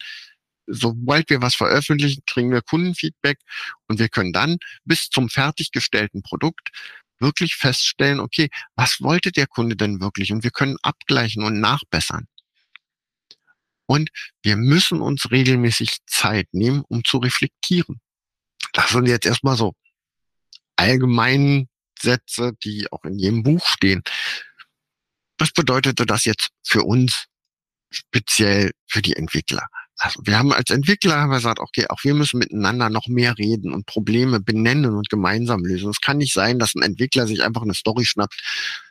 sobald 0.67 1.31
wir 1.31 1.43
was 1.43 1.55
veröffentlichen, 1.55 2.23
kriegen 2.27 2.51
wir 2.51 2.63
Kundenfeedback 2.63 3.39
und 3.89 3.99
wir 3.99 4.09
können 4.09 4.33
dann 4.33 4.59
bis 4.85 5.09
zum 5.11 5.29
fertiggestellten 5.29 6.23
Produkt 6.23 6.71
wirklich 7.21 7.57
feststellen, 7.57 8.21
okay, 8.21 8.49
was 8.75 9.01
wollte 9.01 9.33
der 9.33 9.47
Kunde 9.47 9.77
denn 9.77 10.01
wirklich? 10.01 10.33
Und 10.33 10.43
wir 10.43 10.51
können 10.51 10.77
abgleichen 10.83 11.43
und 11.45 11.61
nachbessern. 11.61 12.27
Und 13.87 14.11
wir 14.43 14.57
müssen 14.57 15.01
uns 15.01 15.31
regelmäßig 15.31 15.99
Zeit 16.07 16.49
nehmen, 16.53 16.83
um 16.89 17.05
zu 17.05 17.19
reflektieren. 17.19 18.01
Das 18.73 18.91
sind 18.91 19.07
jetzt 19.07 19.27
erstmal 19.27 19.57
so 19.57 19.75
allgemeinen 20.77 21.69
Sätze, 22.01 22.53
die 22.65 22.91
auch 22.91 23.05
in 23.05 23.19
jedem 23.19 23.43
Buch 23.43 23.67
stehen. 23.67 24.03
Was 25.39 25.53
bedeutete 25.53 26.07
das 26.07 26.25
jetzt 26.25 26.49
für 26.63 26.83
uns, 26.83 27.27
speziell 27.91 28.73
für 28.87 29.03
die 29.03 29.17
Entwickler? 29.17 29.67
Also 29.99 30.21
wir 30.25 30.39
haben 30.39 30.53
als 30.53 30.71
Entwickler 30.71 31.29
gesagt, 31.29 31.61
okay, 31.61 31.87
auch 31.89 32.03
wir 32.03 32.15
müssen 32.15 32.39
miteinander 32.39 32.91
noch 32.91 33.07
mehr 33.07 33.39
reden 33.39 33.73
und 33.73 33.87
Probleme 33.87 34.41
benennen 34.41 34.95
und 34.97 35.09
gemeinsam 35.09 35.65
lösen. 35.65 35.91
Es 35.91 36.01
kann 36.01 36.19
nicht 36.19 36.33
sein, 36.33 36.59
dass 36.59 36.75
ein 36.75 36.83
Entwickler 36.83 37.27
sich 37.27 37.43
einfach 37.43 37.63
eine 37.63 37.75
Story 37.75 38.05
schnappt, 38.05 38.35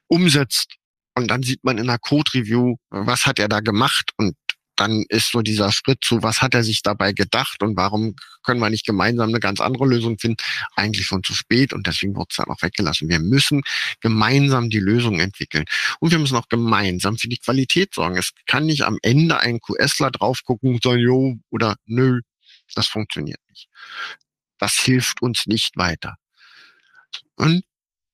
umsetzt 0.08 0.76
und 1.16 1.28
dann 1.28 1.44
sieht 1.44 1.64
man 1.64 1.78
in 1.78 1.90
einer 1.90 2.00
Code-Review, 2.00 2.78
was 2.90 3.26
hat 3.26 3.40
er 3.40 3.50
da 3.50 3.60
gemacht 3.60 4.12
und 4.18 4.36
dann 4.76 5.04
ist 5.10 5.32
so 5.32 5.42
dieser 5.42 5.72
Schritt 5.72 6.00
zu, 6.04 6.24
was 6.24 6.42
hat 6.42 6.54
er 6.54 6.64
sich 6.64 6.82
dabei 6.82 7.14
gedacht 7.14 7.62
und 7.62 7.78
warum 7.78 8.16
können 8.44 8.60
wir 8.60 8.70
nicht 8.70 8.86
gemeinsam 8.86 9.30
eine 9.30 9.40
ganz 9.40 9.60
andere 9.62 9.86
Lösung 9.86 10.18
finden, 10.18 10.44
eigentlich 10.76 11.06
schon 11.06 11.24
zu 11.24 11.34
spät 11.34 11.74
und 11.74 11.88
deswegen 11.88 12.16
wird 12.16 12.32
es 12.32 12.38
dann 12.38 12.48
auch 12.48 12.62
weggelassen. 12.62 13.10
Wir 13.10 13.20
müssen 13.20 13.62
gemeinsam 14.02 14.70
die 14.70 14.80
Lösung 14.80 15.20
entwickeln 15.20 15.66
und 16.00 16.12
wir 16.12 16.20
müssen 16.20 16.36
auch 16.36 16.48
gemeinsam 16.48 17.18
für 17.18 17.28
die 17.28 17.38
Qualität 17.38 17.94
sorgen. 17.94 18.18
Es 18.18 18.32
kann 18.48 18.66
nicht 18.66 18.84
am 18.84 18.98
Ende 19.02 19.40
ein 19.40 19.60
QSler 19.60 20.12
drauf 20.12 20.44
gucken 20.44 20.74
und 20.74 20.84
sagen, 20.84 21.00
jo 21.00 21.38
oder 21.50 21.76
nö, 21.86 22.22
das 22.76 22.88
funktioniert 22.88 23.40
nicht. 23.50 23.68
Das 24.58 24.76
hilft 24.80 25.22
uns 25.22 25.46
nicht 25.46 25.78
weiter. 25.78 26.16
Und 27.36 27.64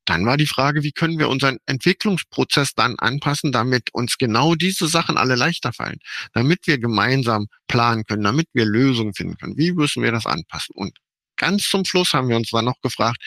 dann 0.09 0.25
war 0.25 0.37
die 0.37 0.47
Frage, 0.47 0.81
wie 0.81 0.91
können 0.91 1.19
wir 1.19 1.29
unseren 1.29 1.59
Entwicklungsprozess 1.67 2.73
dann 2.73 2.97
anpassen, 2.97 3.51
damit 3.51 3.93
uns 3.93 4.17
genau 4.17 4.55
diese 4.55 4.87
Sachen 4.87 5.17
alle 5.17 5.35
leichter 5.35 5.71
fallen, 5.71 5.99
damit 6.33 6.65
wir 6.65 6.79
gemeinsam 6.79 7.45
planen 7.67 8.03
können, 8.05 8.23
damit 8.23 8.47
wir 8.53 8.65
Lösungen 8.65 9.13
finden 9.13 9.37
können. 9.37 9.55
Wie 9.55 9.71
müssen 9.71 10.01
wir 10.01 10.11
das 10.11 10.25
anpassen? 10.25 10.73
Und 10.75 10.97
ganz 11.37 11.69
zum 11.69 11.85
Schluss 11.85 12.13
haben 12.13 12.27
wir 12.27 12.37
uns 12.37 12.49
dann 12.49 12.65
noch 12.65 12.81
gefragt, 12.81 13.17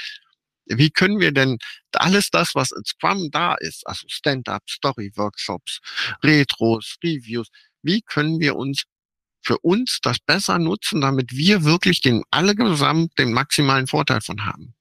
wie 0.66 0.90
können 0.90 1.20
wir 1.20 1.30
denn 1.30 1.58
alles 1.92 2.30
das, 2.30 2.56
was 2.56 2.72
in 2.72 2.84
Scrum 2.84 3.30
da 3.30 3.54
ist, 3.54 3.86
also 3.86 4.04
Stand-up, 4.08 4.62
Story-Workshops, 4.68 5.78
Retros, 6.24 6.96
Reviews, 7.04 7.46
wie 7.82 8.02
können 8.02 8.40
wir 8.40 8.56
uns 8.56 8.82
für 9.40 9.58
uns 9.58 9.98
das 10.02 10.18
besser 10.18 10.58
nutzen, 10.58 11.00
damit 11.00 11.30
wir 11.32 11.62
wirklich 11.62 12.00
den 12.00 12.24
allesamt 12.32 13.16
den 13.18 13.32
maximalen 13.32 13.86
Vorteil 13.86 14.20
von 14.20 14.44
haben? 14.46 14.74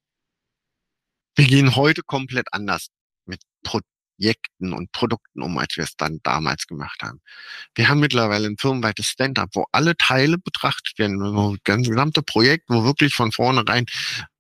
Wir 1.36 1.46
gehen 1.46 1.76
heute 1.76 2.02
komplett 2.04 2.48
anders 2.52 2.88
mit 3.26 3.42
Projekten 3.64 4.74
und 4.74 4.92
Produkten 4.92 5.42
um, 5.42 5.58
als 5.58 5.78
wir 5.78 5.84
es 5.84 5.96
dann 5.96 6.20
damals 6.24 6.68
gemacht 6.68 7.02
haben. 7.02 7.22
Wir 7.76 7.88
haben 7.88 8.00
mittlerweile 8.00 8.48
ein 8.48 8.58
firmenweites 8.58 9.08
Stand-up, 9.08 9.50
wo 9.54 9.66
alle 9.72 9.96
Teile 9.98 10.38
betrachtet 10.38 11.00
werden, 11.00 11.20
wo 11.20 11.56
das 11.64 11.78
gesamte 11.84 12.22
Projekt, 12.22 12.66
wo 12.70 12.84
wirklich 12.84 13.14
von 13.14 13.32
vornherein 13.32 13.86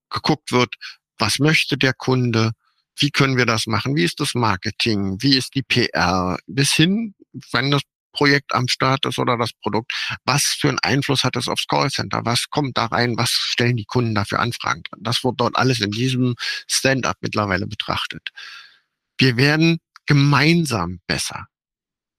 geguckt 0.09 0.51
wird, 0.51 0.75
was 1.17 1.39
möchte 1.39 1.77
der 1.77 1.93
Kunde, 1.93 2.51
wie 2.97 3.11
können 3.11 3.37
wir 3.37 3.45
das 3.45 3.67
machen, 3.67 3.95
wie 3.95 4.03
ist 4.03 4.19
das 4.19 4.35
Marketing, 4.35 5.17
wie 5.21 5.37
ist 5.37 5.55
die 5.55 5.63
PR, 5.63 6.37
bis 6.47 6.73
hin, 6.73 7.15
wenn 7.51 7.71
das 7.71 7.81
Projekt 8.11 8.53
am 8.53 8.67
Start 8.67 9.05
ist 9.05 9.19
oder 9.19 9.37
das 9.37 9.51
Produkt, 9.53 9.91
was 10.25 10.43
für 10.43 10.69
einen 10.69 10.79
Einfluss 10.79 11.23
hat 11.23 11.35
es 11.35 11.47
aufs 11.47 11.67
Callcenter, 11.67 12.21
was 12.25 12.49
kommt 12.49 12.77
da 12.77 12.85
rein, 12.85 13.17
was 13.17 13.29
stellen 13.29 13.77
die 13.77 13.85
Kunden 13.85 14.15
dafür 14.15 14.39
Anfragen 14.39 14.83
drin. 14.83 15.03
Das 15.03 15.23
wird 15.23 15.39
dort 15.39 15.55
alles 15.55 15.79
in 15.79 15.91
diesem 15.91 16.35
Stand-up 16.67 17.17
mittlerweile 17.21 17.67
betrachtet. 17.67 18.29
Wir 19.17 19.37
werden 19.37 19.79
gemeinsam 20.05 20.99
besser. 21.07 21.47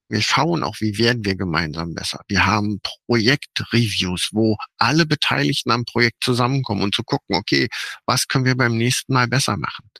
Wir 0.08 0.20
schauen 0.20 0.62
auch, 0.62 0.76
wie 0.80 0.98
werden 0.98 1.24
wir 1.24 1.36
gemeinsam 1.36 1.94
besser. 1.94 2.20
Wir 2.28 2.44
haben 2.44 2.80
Projektreviews, 3.06 4.28
wo 4.32 4.58
alle 4.76 5.06
Beteiligten 5.06 5.70
am 5.70 5.86
Projekt 5.86 6.22
zusammenkommen 6.22 6.82
und 6.82 6.94
zu 6.94 7.02
gucken, 7.02 7.34
okay, 7.34 7.68
was 8.04 8.28
können 8.28 8.44
wir 8.44 8.56
beim 8.56 8.76
nächsten 8.76 9.14
Mal 9.14 9.26
besser 9.26 9.56
machen. 9.56 9.90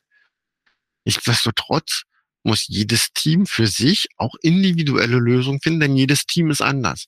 Nichtsdestotrotz 1.05 2.03
muss 2.43 2.67
jedes 2.69 3.13
Team 3.15 3.47
für 3.47 3.67
sich 3.67 4.09
auch 4.17 4.35
individuelle 4.43 5.19
Lösungen 5.19 5.61
finden, 5.61 5.81
denn 5.81 5.97
jedes 5.97 6.27
Team 6.27 6.51
ist 6.51 6.63
anders. 6.63 7.07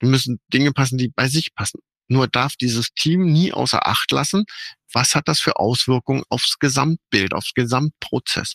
Wir 0.00 0.08
müssen 0.08 0.40
Dinge 0.52 0.72
passen, 0.72 0.98
die 0.98 1.08
bei 1.08 1.28
sich 1.28 1.54
passen. 1.54 1.80
Nur 2.08 2.28
darf 2.28 2.56
dieses 2.56 2.92
Team 2.94 3.32
nie 3.32 3.52
außer 3.52 3.86
Acht 3.86 4.10
lassen, 4.10 4.44
was 4.92 5.14
hat 5.14 5.28
das 5.28 5.40
für 5.40 5.56
Auswirkungen 5.56 6.24
aufs 6.28 6.58
Gesamtbild, 6.58 7.32
aufs 7.32 7.54
Gesamtprozess 7.54 8.54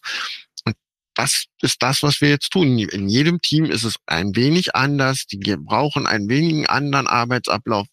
das 1.17 1.45
ist 1.61 1.81
das, 1.81 2.03
was 2.03 2.21
wir 2.21 2.29
jetzt 2.29 2.51
tun. 2.51 2.77
In 2.77 3.09
jedem 3.09 3.41
Team 3.41 3.65
ist 3.65 3.83
es 3.83 3.95
ein 4.05 4.35
wenig 4.35 4.75
anders. 4.75 5.25
Die 5.25 5.39
brauchen 5.57 6.05
einen 6.05 6.29
wenigen 6.29 6.67
anderen 6.67 7.07
Arbeitsablauf. 7.07 7.87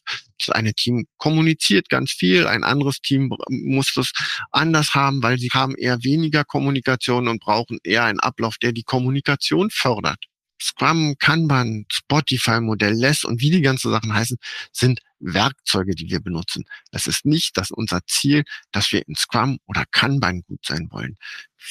Das 0.46 0.54
eine 0.54 0.74
Team 0.74 1.06
kommuniziert 1.16 1.88
ganz 1.88 2.12
viel, 2.12 2.46
ein 2.46 2.64
anderes 2.64 3.00
Team 3.00 3.30
muss 3.48 3.92
das 3.94 4.12
anders 4.50 4.94
haben, 4.94 5.22
weil 5.22 5.38
sie 5.38 5.50
haben 5.52 5.74
eher 5.76 6.02
weniger 6.02 6.44
Kommunikation 6.44 7.28
und 7.28 7.40
brauchen 7.40 7.78
eher 7.82 8.04
einen 8.04 8.20
Ablauf, 8.20 8.58
der 8.58 8.72
die 8.72 8.82
Kommunikation 8.82 9.70
fördert. 9.70 10.24
Scrum, 10.60 11.16
Kanban, 11.18 11.84
Spotify-Modell, 11.92 12.94
Less 12.94 13.24
und 13.24 13.40
wie 13.40 13.50
die 13.50 13.60
ganzen 13.60 13.90
Sachen 13.90 14.14
heißen, 14.14 14.38
sind 14.72 15.00
Werkzeuge, 15.18 15.94
die 15.94 16.08
wir 16.10 16.20
benutzen. 16.20 16.64
Das 16.90 17.06
ist 17.06 17.26
nicht 17.26 17.56
das 17.56 17.70
unser 17.70 18.00
Ziel, 18.06 18.44
dass 18.72 18.92
wir 18.92 19.06
in 19.06 19.14
Scrum 19.14 19.58
oder 19.66 19.84
Kanban 19.90 20.42
gut 20.42 20.64
sein 20.64 20.88
wollen. 20.90 21.16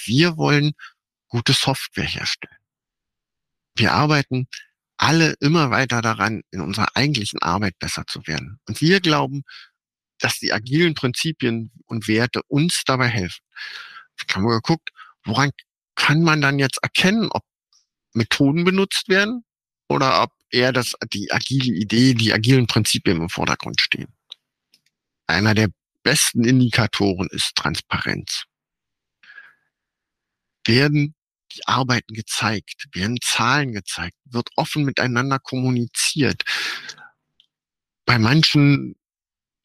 Wir 0.06 0.38
wollen 0.38 0.74
gute 1.28 1.54
Software 1.54 2.06
herstellen. 2.06 2.58
Wir 3.76 3.94
arbeiten 3.94 4.48
alle 5.04 5.36
immer 5.42 5.70
weiter 5.70 6.02
daran, 6.02 6.44
in 6.52 6.62
unserer 6.62 6.96
eigentlichen 6.96 7.42
Arbeit 7.42 7.78
besser 7.78 8.06
zu 8.08 8.26
werden. 8.26 8.62
Und 8.70 8.80
wir 8.80 9.02
glauben, 9.02 9.44
dass 10.20 10.40
die 10.40 10.54
agilen 10.54 10.94
Prinzipien 10.94 11.72
und 11.86 12.08
Werte 12.08 12.42
uns 12.48 12.84
dabei 12.86 13.10
helfen. 13.10 13.44
Ich 14.16 14.34
habe 14.34 14.46
mal 14.46 14.56
geguckt, 14.56 14.92
woran 15.26 15.52
kann 15.96 16.24
man 16.24 16.40
dann 16.40 16.58
jetzt 16.58 16.80
erkennen, 16.82 17.28
ob 17.32 17.44
Methoden 18.14 18.64
benutzt 18.64 19.10
werden 19.10 19.44
oder 19.90 20.24
ob 20.24 20.32
eher 20.50 20.72
das, 20.72 20.94
die 21.12 21.30
agile 21.34 21.74
Idee, 21.74 22.14
die 22.14 22.32
agilen 22.32 22.68
Prinzipien 22.68 23.18
im 23.18 23.30
Vordergrund 23.30 23.82
stehen. 23.82 24.14
Einer 25.28 25.54
der 25.54 25.68
besten 26.04 26.46
Indikatoren 26.46 27.28
ist 27.30 27.56
Transparenz. 27.56 28.46
Werden 30.66 31.14
Arbeiten 31.66 32.14
gezeigt, 32.14 32.86
werden 32.94 33.18
Zahlen 33.22 33.74
gezeigt, 33.74 34.16
wird 34.26 34.50
offen 34.56 34.84
miteinander 34.84 35.40
kommuniziert. 35.40 36.44
Bei 38.06 38.20
manchen, 38.20 38.96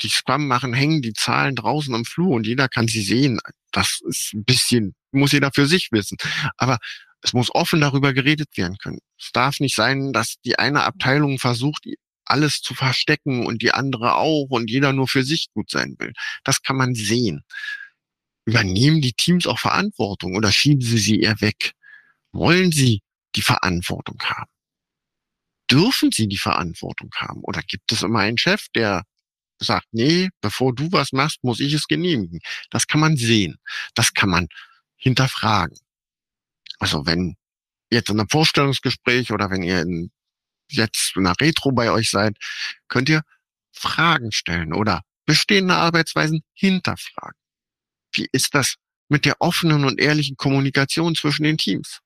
die 0.03 0.09
Scrum 0.09 0.47
machen, 0.47 0.75
hängen 0.75 1.03
die 1.03 1.13
Zahlen 1.13 1.57
draußen 1.57 1.95
am 1.95 2.05
Flur 2.05 2.31
und 2.31 2.47
jeder 2.47 2.69
kann 2.69 2.89
sie 2.89 3.03
sehen. 3.03 3.41
Das 3.73 4.01
ist 4.07 4.33
ein 4.35 4.45
bisschen, 4.45 4.95
muss 5.11 5.33
jeder 5.33 5.51
für 5.53 5.67
sich 5.67 5.91
wissen. 5.91 6.17
Aber 6.57 6.79
es 7.23 7.33
muss 7.33 7.53
offen 7.55 7.81
darüber 7.81 8.13
geredet 8.13 8.57
werden 8.57 8.79
können. 8.79 9.01
Es 9.19 9.31
darf 9.33 9.61
nicht 9.61 9.75
sein, 9.75 10.13
dass 10.13 10.37
die 10.45 10.59
eine 10.59 10.85
Abteilung 10.85 11.39
versucht, 11.39 11.85
alles 12.25 12.61
zu 12.61 12.75
verstecken 12.75 13.47
und 13.47 13.63
die 13.63 13.73
andere 13.73 14.17
auch 14.17 14.47
und 14.51 14.71
jeder 14.71 14.93
nur 14.93 15.09
für 15.09 15.25
sich 15.25 15.49
gut 15.55 15.71
sein 15.71 15.97
will. 15.99 16.13
Das 16.45 16.63
kann 16.63 16.77
man 16.77 16.95
sehen. 16.95 17.43
Übernehmen 18.45 19.01
die 19.01 19.13
Teams 19.13 19.47
auch 19.47 19.59
Verantwortung 19.59 20.37
oder 20.37 20.53
schieben 20.53 20.81
sie 20.81 20.99
sie 20.99 21.21
eher 21.21 21.41
weg? 21.41 21.73
Wollen 22.33 22.73
Sie 22.73 23.01
die 23.35 23.43
Verantwortung 23.43 24.19
haben? 24.23 24.51
Dürfen 25.71 26.13
Sie 26.13 26.29
die 26.29 26.39
Verantwortung 26.39 27.11
haben? 27.17 27.41
Oder 27.43 27.63
gibt 27.63 27.93
es 27.93 28.03
immer 28.03 28.21
einen 28.21 28.39
Chef, 28.39 28.67
der 28.75 29.05
sagt, 29.61 29.87
nee, 29.93 30.29
bevor 30.41 30.75
du 30.75 30.91
was 30.93 31.13
machst, 31.13 31.43
muss 31.43 31.61
ich 31.61 31.73
es 31.73 31.87
genehmigen? 31.87 32.41
Das 32.71 32.87
kann 32.87 33.01
man 33.01 33.17
sehen. 33.17 33.59
Das 33.95 34.15
kann 34.15 34.31
man 34.31 34.49
hinterfragen. 34.97 35.79
Also 36.79 37.07
wenn 37.07 37.37
jetzt 37.91 38.11
in 38.11 38.21
einem 38.21 38.29
Vorstellungsgespräch 38.29 39.33
oder 39.33 39.51
wenn 39.51 39.63
ihr 39.63 39.83
in, 39.83 40.11
jetzt 40.71 41.17
in 41.17 41.27
einer 41.27 41.39
Retro 41.41 41.73
bei 41.73 41.91
euch 41.91 42.11
seid, 42.11 42.37
könnt 42.89 43.09
ihr 43.09 43.23
Fragen 43.73 44.33
stellen 44.33 44.73
oder 44.73 45.03
bestehende 45.27 45.75
Arbeitsweisen 45.75 46.43
hinterfragen. 46.55 47.39
Wie 48.13 48.29
ist 48.33 48.55
das 48.55 48.77
mit 49.09 49.25
der 49.25 49.41
offenen 49.41 49.85
und 49.85 50.01
ehrlichen 50.01 50.37
Kommunikation 50.37 51.15
zwischen 51.15 51.43
den 51.43 51.59
Teams? 51.59 52.01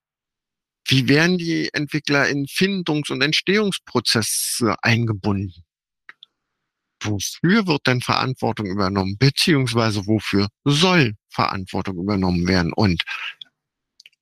Wie 0.86 1.08
werden 1.08 1.38
die 1.38 1.70
Entwickler 1.72 2.28
in 2.28 2.46
Findungs- 2.46 3.10
und 3.10 3.22
Entstehungsprozesse 3.22 4.76
eingebunden? 4.82 5.64
wofür 7.04 7.66
wird 7.66 7.86
denn 7.86 8.00
Verantwortung 8.00 8.66
übernommen, 8.66 9.16
beziehungsweise 9.18 10.06
wofür 10.06 10.48
soll 10.64 11.14
Verantwortung 11.30 11.98
übernommen 11.98 12.46
werden 12.46 12.72
und 12.72 13.02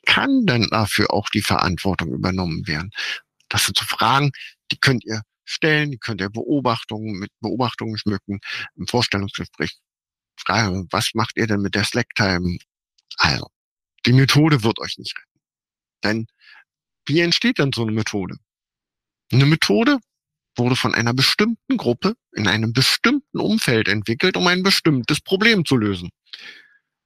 kann 0.07 0.47
denn 0.47 0.67
dafür 0.71 1.13
auch 1.13 1.29
die 1.29 1.43
Verantwortung 1.43 2.13
übernommen 2.13 2.67
werden? 2.67 2.91
Das 3.49 3.67
sind 3.67 3.77
so 3.79 3.85
Fragen, 3.85 4.31
die 4.73 4.79
könnt 4.79 5.05
ihr 5.05 5.23
stellen, 5.45 5.91
die 5.91 5.99
könnt 5.99 6.21
ihr 6.21 6.31
Beobachtungen 6.31 7.19
mit 7.19 7.31
Beobachtungen 7.41 7.99
schmücken 7.99 8.41
im 8.77 8.87
Vorstellungsgespräch. 8.87 9.79
Frage, 10.37 10.87
was 10.91 11.11
macht 11.15 11.37
ihr 11.37 11.47
denn 11.47 11.61
mit 11.61 11.75
der 11.75 11.85
Slack-Time? 11.85 12.59
Also, 13.19 13.49
die 14.07 14.13
Methode 14.13 14.63
wird 14.63 14.79
euch 14.79 14.97
nicht 14.99 15.17
retten. 15.19 15.41
Denn 16.05 16.27
wie 17.11 17.21
entsteht 17.21 17.59
denn 17.59 17.73
so 17.75 17.83
eine 17.83 17.93
Methode? 17.93 18.37
Eine 19.33 19.47
Methode 19.47 19.99
wurde 20.57 20.77
von 20.77 20.95
einer 20.95 21.13
bestimmten 21.13 21.77
Gruppe 21.77 22.15
in 22.33 22.47
einem 22.47 22.73
bestimmten 22.73 23.41
Umfeld 23.41 23.89
entwickelt, 23.89 24.37
um 24.37 24.47
ein 24.47 24.63
bestimmtes 24.63 25.21
Problem 25.21 25.65
zu 25.65 25.77
lösen. 25.77 26.11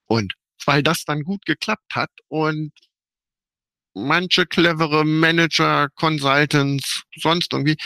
Und 0.06 0.34
weil 0.66 0.82
das 0.82 1.04
dann 1.04 1.22
gut 1.22 1.46
geklappt 1.46 1.94
hat 1.94 2.10
und 2.28 2.72
manche 3.94 4.44
clevere 4.44 5.04
Manager, 5.04 5.88
Consultants, 5.94 7.02
sonst 7.16 7.52
irgendwie 7.52 7.76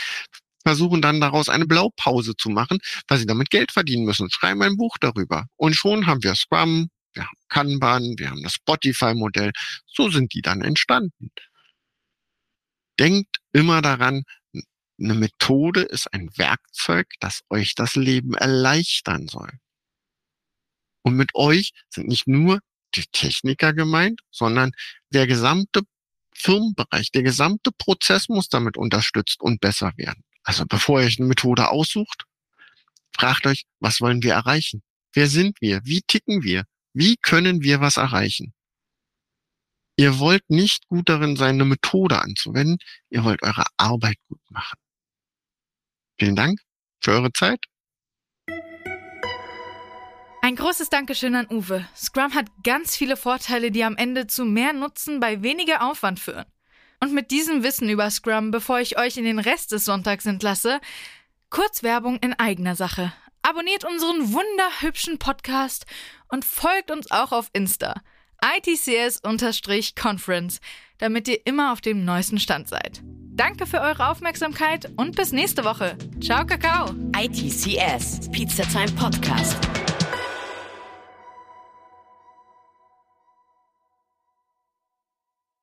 versuchen 0.63 1.01
dann 1.01 1.21
daraus 1.21 1.47
eine 1.47 1.65
Blaupause 1.65 2.35
zu 2.35 2.49
machen, 2.49 2.79
weil 3.07 3.17
sie 3.17 3.25
damit 3.25 3.49
Geld 3.49 3.71
verdienen 3.71 4.05
müssen, 4.05 4.29
schreiben 4.29 4.61
ein 4.61 4.75
Buch 4.75 4.97
darüber. 4.99 5.45
Und 5.55 5.75
schon 5.75 6.05
haben 6.05 6.21
wir 6.23 6.35
Scrum, 6.35 6.89
wir 7.13 7.23
haben 7.23 7.37
Kanban, 7.47 8.15
wir 8.17 8.29
haben 8.29 8.43
das 8.43 8.53
Spotify-Modell. 8.53 9.51
So 9.87 10.09
sind 10.09 10.33
die 10.33 10.41
dann 10.41 10.61
entstanden. 10.61 11.31
Denkt 12.99 13.37
immer 13.53 13.81
daran, 13.81 14.23
eine 14.53 15.13
Methode 15.13 15.81
ist 15.81 16.13
ein 16.13 16.29
Werkzeug, 16.37 17.07
das 17.19 17.41
euch 17.49 17.73
das 17.73 17.95
Leben 17.95 18.33
erleichtern 18.33 19.27
soll. 19.27 19.51
Und 21.03 21.15
mit 21.15 21.33
euch 21.33 21.71
sind 21.89 22.07
nicht 22.07 22.27
nur 22.27 22.59
die 22.95 23.05
Techniker 23.11 23.73
gemeint, 23.73 24.21
sondern 24.31 24.71
der 25.11 25.27
gesamte 25.27 25.81
Firmenbereich, 26.35 27.11
der 27.11 27.23
gesamte 27.23 27.71
Prozess 27.71 28.29
muss 28.29 28.49
damit 28.49 28.77
unterstützt 28.77 29.41
und 29.41 29.61
besser 29.61 29.93
werden. 29.95 30.23
Also 30.43 30.65
bevor 30.65 30.99
ihr 30.99 31.07
euch 31.07 31.19
eine 31.19 31.27
Methode 31.27 31.69
aussucht, 31.69 32.25
fragt 33.15 33.45
euch, 33.45 33.65
was 33.79 34.01
wollen 34.01 34.23
wir 34.23 34.33
erreichen? 34.33 34.83
Wer 35.13 35.27
sind 35.27 35.61
wir? 35.61 35.81
Wie 35.83 36.01
ticken 36.01 36.43
wir? 36.43 36.65
Wie 36.93 37.17
können 37.17 37.61
wir 37.61 37.81
was 37.81 37.97
erreichen? 37.97 38.53
Ihr 39.99 40.17
wollt 40.17 40.49
nicht 40.49 40.87
gut 40.87 41.09
darin 41.09 41.35
sein, 41.35 41.55
eine 41.55 41.65
Methode 41.65 42.21
anzuwenden. 42.21 42.77
Ihr 43.09 43.25
wollt 43.25 43.43
eure 43.43 43.65
Arbeit 43.75 44.15
gut 44.29 44.39
machen. 44.49 44.79
Vielen 46.17 46.37
Dank 46.37 46.61
für 47.01 47.11
eure 47.11 47.33
Zeit. 47.33 47.65
Ein 50.41 50.55
großes 50.55 50.89
Dankeschön 50.89 51.35
an 51.35 51.47
Uwe. 51.51 51.85
Scrum 51.93 52.33
hat 52.33 52.45
ganz 52.63 52.95
viele 52.95 53.17
Vorteile, 53.17 53.71
die 53.71 53.83
am 53.83 53.97
Ende 53.97 54.25
zu 54.27 54.45
mehr 54.45 54.71
Nutzen 54.71 55.19
bei 55.19 55.43
weniger 55.43 55.85
Aufwand 55.85 56.21
führen. 56.21 56.45
Und 57.01 57.11
mit 57.13 57.29
diesem 57.29 57.63
Wissen 57.63 57.89
über 57.89 58.09
Scrum, 58.09 58.51
bevor 58.51 58.79
ich 58.79 58.97
euch 58.97 59.17
in 59.17 59.25
den 59.25 59.39
Rest 59.39 59.73
des 59.73 59.83
Sonntags 59.83 60.25
entlasse, 60.25 60.79
kurz 61.49 61.83
Werbung 61.83 62.19
in 62.19 62.31
eigener 62.35 62.77
Sache. 62.77 63.11
Abonniert 63.41 63.83
unseren 63.83 64.31
wunderhübschen 64.31 65.19
Podcast 65.19 65.85
und 66.29 66.45
folgt 66.45 66.89
uns 66.89 67.11
auch 67.11 67.33
auf 67.33 67.49
Insta. 67.51 68.01
ITCS-Conference, 68.43 70.59
damit 70.97 71.27
ihr 71.27 71.45
immer 71.45 71.73
auf 71.73 71.81
dem 71.81 72.05
neuesten 72.05 72.39
Stand 72.39 72.67
seid. 72.67 73.01
Danke 73.03 73.65
für 73.65 73.79
eure 73.79 74.09
Aufmerksamkeit 74.09 74.91
und 74.97 75.15
bis 75.15 75.31
nächste 75.31 75.63
Woche. 75.63 75.97
Ciao, 76.21 76.45
Kakao. 76.45 76.93
ITCS, 77.15 78.29
Pizza 78.31 78.63
Time 78.63 78.91
Podcast. 78.97 79.57